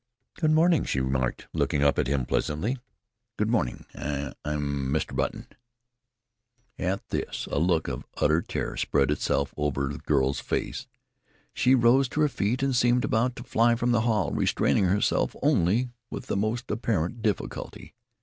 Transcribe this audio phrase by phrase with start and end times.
[0.33, 2.79] "Good morning," she remarked, looking up at him pleasantly.
[3.37, 3.85] "Good morning.
[3.93, 5.15] I I am Mr.
[5.15, 5.45] Button."
[6.79, 10.87] At this a look of utter terror spread itself over the girl's face.
[11.53, 15.35] She rose to her feet and seemed about to fly from the hall, restraining herself
[15.43, 17.93] only with the most apparent difficulty.